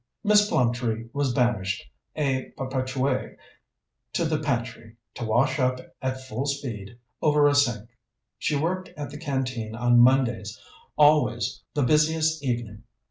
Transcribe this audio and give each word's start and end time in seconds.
Miss 0.23 0.49
Plumtree 0.49 1.09
was 1.13 1.31
banished 1.31 1.85
à 2.17 2.51
perpetuité 2.55 3.35
to 4.13 4.25
the 4.25 4.39
pantry, 4.39 4.95
to 5.13 5.23
wash 5.23 5.59
up 5.59 5.79
at 6.01 6.19
full 6.21 6.47
speed 6.47 6.97
over 7.21 7.47
a 7.47 7.53
sink. 7.53 7.87
She 8.39 8.55
worked 8.55 8.89
at 8.97 9.11
the 9.11 9.19
Canteen 9.19 9.75
on 9.75 9.99
Mondays, 9.99 10.59
always 10.97 11.61
the 11.75 11.83
busiest 11.83 12.43
evening. 12.43 12.81